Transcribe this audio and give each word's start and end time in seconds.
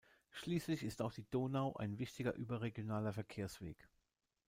Schließlich 0.31 0.81
ist 0.83 1.03
auch 1.03 1.13
die 1.13 1.29
Donau 1.29 1.75
ein 1.75 1.99
wichtiger 1.99 2.33
überregionaler 2.33 3.13
Verkehrsweg. 3.13 3.87